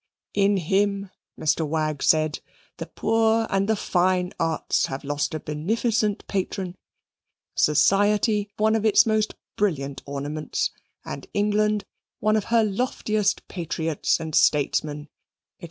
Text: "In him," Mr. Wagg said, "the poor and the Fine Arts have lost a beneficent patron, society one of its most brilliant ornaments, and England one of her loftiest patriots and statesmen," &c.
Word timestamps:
"In 0.33 0.57
him," 0.57 1.11
Mr. 1.39 1.63
Wagg 1.63 2.01
said, 2.01 2.39
"the 2.77 2.87
poor 2.87 3.45
and 3.51 3.69
the 3.69 3.75
Fine 3.75 4.31
Arts 4.39 4.87
have 4.87 5.03
lost 5.03 5.35
a 5.35 5.39
beneficent 5.39 6.25
patron, 6.27 6.75
society 7.53 8.49
one 8.57 8.75
of 8.75 8.83
its 8.83 9.05
most 9.05 9.35
brilliant 9.57 10.01
ornaments, 10.07 10.71
and 11.05 11.27
England 11.35 11.85
one 12.19 12.35
of 12.35 12.45
her 12.45 12.63
loftiest 12.63 13.47
patriots 13.47 14.19
and 14.19 14.33
statesmen," 14.33 15.03
&c. 15.05 15.09